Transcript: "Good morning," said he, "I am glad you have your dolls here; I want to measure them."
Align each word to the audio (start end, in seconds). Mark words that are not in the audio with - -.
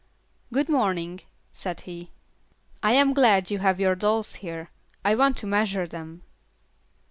"Good 0.51 0.67
morning," 0.67 1.19
said 1.53 1.81
he, 1.81 2.09
"I 2.81 2.93
am 2.93 3.13
glad 3.13 3.51
you 3.51 3.59
have 3.59 3.79
your 3.79 3.93
dolls 3.93 4.33
here; 4.41 4.69
I 5.05 5.13
want 5.13 5.37
to 5.37 5.45
measure 5.45 5.85
them." 5.85 6.23